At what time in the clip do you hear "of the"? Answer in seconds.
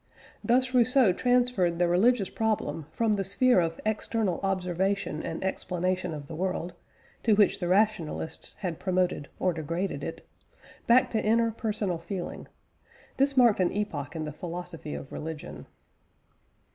6.11-6.33